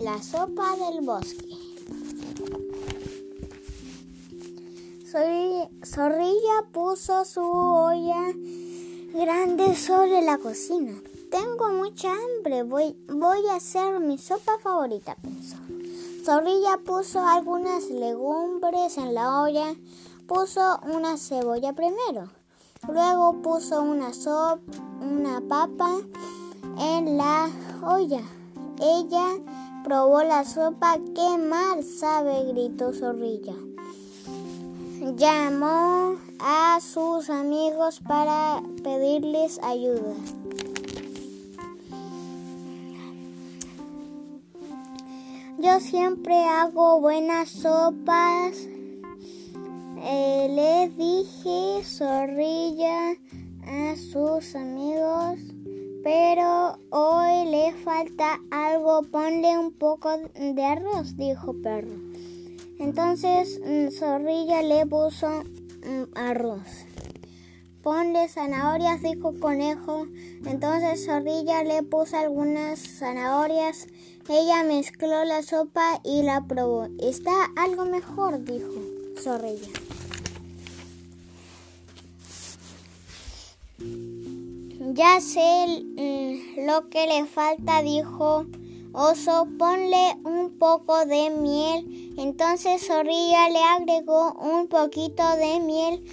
la 0.00 0.22
sopa 0.22 0.76
del 0.76 1.04
bosque. 1.04 1.56
Zorrilla 5.82 6.66
puso 6.72 7.24
su 7.24 7.40
olla 7.40 8.32
grande 9.14 9.74
sobre 9.74 10.20
la 10.20 10.36
cocina. 10.36 10.92
Tengo 11.30 11.70
mucha 11.70 12.12
hambre, 12.12 12.62
voy, 12.64 12.96
voy 13.08 13.46
a 13.48 13.56
hacer 13.56 13.98
mi 14.00 14.18
sopa 14.18 14.58
favorita, 14.58 15.16
pensó. 15.22 15.56
Zorrilla 16.24 16.78
puso 16.84 17.20
algunas 17.20 17.84
legumbres 17.84 18.98
en 18.98 19.14
la 19.14 19.40
olla, 19.42 19.74
puso 20.26 20.80
una 20.94 21.16
cebolla 21.16 21.72
primero, 21.72 22.28
luego 22.88 23.40
puso 23.40 23.80
una 23.80 24.12
sopa, 24.12 24.60
una 25.00 25.40
papa 25.40 25.98
en 26.78 27.16
la 27.16 27.48
olla. 27.82 28.20
Ella 28.78 29.38
probó 29.86 30.24
la 30.24 30.44
sopa. 30.44 30.98
¡Qué 31.14 31.38
mal 31.38 31.84
sabe! 31.84 32.52
gritó 32.52 32.92
Zorrilla. 32.92 33.54
Llamó 35.14 36.16
a 36.40 36.80
sus 36.80 37.30
amigos 37.30 38.00
para 38.00 38.60
pedirles 38.82 39.60
ayuda. 39.62 40.16
Yo 45.58 45.78
siempre 45.78 46.34
hago 46.44 47.00
buenas 47.00 47.48
sopas. 47.50 48.56
Eh, 50.02 50.48
le 50.50 50.88
dije 50.96 51.84
zorrilla 51.84 53.12
a 53.66 53.94
sus 53.96 54.56
amigos 54.56 55.38
pero 56.02 56.78
hoy 56.90 57.46
le 57.50 57.72
falta 57.84 58.40
algo, 58.50 59.02
ponle 59.02 59.58
un 59.58 59.72
poco 59.72 60.10
de 60.34 60.64
arroz, 60.64 61.16
dijo 61.16 61.54
Perro. 61.62 61.96
Entonces 62.78 63.60
mm, 63.64 63.88
Zorrilla 63.90 64.62
le 64.62 64.86
puso 64.86 65.28
mm, 65.28 66.16
arroz. 66.16 66.86
Ponle 67.82 68.28
zanahorias, 68.28 69.02
dijo 69.02 69.32
Conejo. 69.38 70.06
Entonces 70.44 71.06
Zorrilla 71.06 71.62
le 71.62 71.82
puso 71.82 72.16
algunas 72.16 72.80
zanahorias. 72.80 73.86
Ella 74.28 74.64
mezcló 74.64 75.24
la 75.24 75.42
sopa 75.42 76.00
y 76.02 76.22
la 76.22 76.46
probó. 76.46 76.88
Está 76.98 77.32
algo 77.56 77.84
mejor, 77.84 78.44
dijo 78.44 78.72
Zorrilla. 79.22 79.70
Ya 84.94 85.20
sé 85.20 85.66
mm, 85.96 86.64
lo 86.64 86.88
que 86.90 87.08
le 87.08 87.26
falta, 87.26 87.82
dijo 87.82 88.46
Oso, 88.92 89.48
ponle 89.58 90.16
un 90.22 90.58
poco 90.60 91.04
de 91.06 91.30
miel. 91.30 92.14
Entonces 92.16 92.86
Zorrilla 92.86 93.48
le 93.48 93.62
agregó 93.64 94.34
un 94.34 94.68
poquito 94.68 95.24
de 95.36 95.58
miel. 95.58 96.04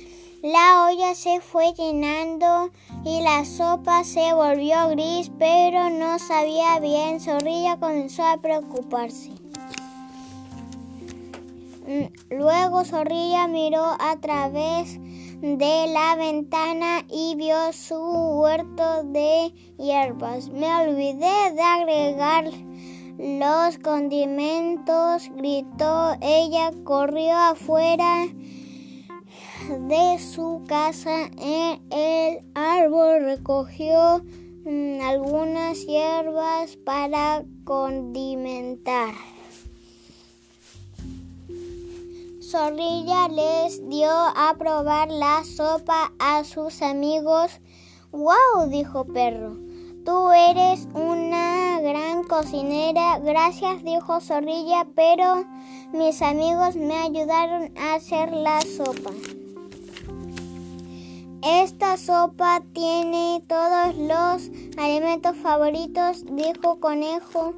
La 0.41 0.87
olla 0.87 1.13
se 1.13 1.39
fue 1.39 1.73
llenando 1.73 2.71
y 3.05 3.21
la 3.21 3.45
sopa 3.45 4.03
se 4.03 4.33
volvió 4.33 4.89
gris, 4.89 5.31
pero 5.37 5.91
no 5.91 6.17
sabía 6.17 6.79
bien. 6.79 7.19
Zorrilla 7.19 7.77
comenzó 7.77 8.23
a 8.23 8.37
preocuparse. 8.37 9.29
Mm, 11.87 12.05
luego 12.31 12.83
Zorrilla 12.85 13.47
miró 13.47 13.85
a 13.99 14.17
través 14.19 14.97
de 15.43 15.87
la 15.87 16.15
ventana 16.15 17.05
y 17.09 17.35
vio 17.35 17.73
su 17.73 17.97
huerto 17.97 19.03
de 19.03 19.53
hierbas. 19.77 20.47
Me 20.47 20.73
olvidé 20.73 21.51
de 21.51 21.61
agregar 21.61 22.45
los 23.19 23.77
condimentos, 23.79 25.29
gritó 25.35 26.15
ella, 26.21 26.71
corrió 26.85 27.35
afuera 27.35 28.25
de 29.67 30.17
su 30.17 30.63
casa 30.65 31.29
en 31.37 31.81
el 31.91 32.45
árbol, 32.55 33.25
recogió 33.25 34.23
mm, 34.63 35.01
algunas 35.01 35.85
hierbas 35.85 36.77
para 36.77 37.43
condimentar. 37.65 39.13
Zorrilla 42.53 43.29
les 43.29 43.81
dio 43.89 44.11
a 44.11 44.53
probar 44.59 45.09
la 45.09 45.43
sopa 45.43 46.13
a 46.19 46.43
sus 46.43 46.83
amigos. 46.83 47.59
¡Wow! 48.11 48.69
dijo 48.69 49.05
Perro. 49.05 49.57
Tú 50.05 50.29
eres 50.29 50.87
una 50.93 51.81
gran 51.81 52.23
cocinera. 52.25 53.17
Gracias, 53.17 53.83
dijo 53.83 54.21
Zorrilla, 54.21 54.85
pero 54.95 55.45
mis 55.93 56.21
amigos 56.21 56.75
me 56.75 56.93
ayudaron 56.93 57.75
a 57.75 57.95
hacer 57.95 58.31
la 58.31 58.61
sopa. 58.61 59.09
Esta 61.41 61.97
sopa 61.97 62.61
tiene 62.71 63.43
todos 63.47 63.95
los 63.95 64.51
alimentos 64.77 65.35
favoritos, 65.37 66.23
dijo 66.27 66.79
Conejo. 66.79 67.55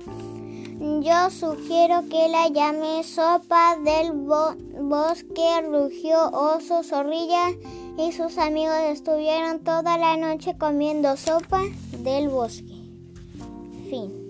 Yo 0.86 1.32
sugiero 1.32 2.04
que 2.12 2.28
la 2.30 2.48
llame 2.48 3.04
sopa 3.04 3.76
del 3.78 4.12
bosque, 4.12 5.62
rugió 5.68 6.30
oso, 6.30 6.84
zorrilla 6.84 7.50
y 7.98 8.12
sus 8.12 8.38
amigos 8.38 8.78
estuvieron 8.90 9.62
toda 9.64 9.98
la 9.98 10.16
noche 10.16 10.56
comiendo 10.60 11.18
sopa 11.18 11.62
del 12.04 12.30
bosque. 12.30 12.76
Fin. 13.90 14.25